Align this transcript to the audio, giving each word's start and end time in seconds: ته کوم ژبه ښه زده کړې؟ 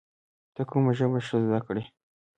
ته 0.55 0.61
کوم 0.69 0.83
ژبه 0.97 1.19
ښه 1.27 1.37
زده 1.45 1.59
کړې؟ 1.65 1.83